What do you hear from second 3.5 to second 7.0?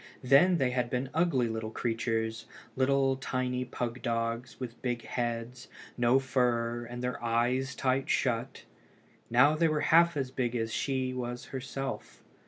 pug dogs, with big heads, no fur,